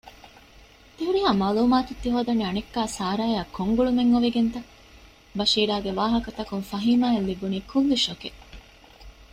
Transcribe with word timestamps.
ތިހުރިހާ 0.95 1.29
މަޢްލޫމާތު 1.41 1.91
ތިހޯދަނީ 2.01 2.43
އަނެއްކާ 2.47 2.81
ސަރާއާ 2.97 3.41
ކޮން 3.55 3.73
ގުޅުމެއް 3.77 4.11
އޮވެގެންތަ؟ 4.13 4.59
ބަޝީރާގެ 5.37 5.91
ވާހަކަތަކުން 5.99 6.65
ފަހީމާއަށް 6.71 7.27
ލިބުނީ 7.29 7.57
ކުއްލި 7.69 7.97
ޝޮކެއް 8.05 8.39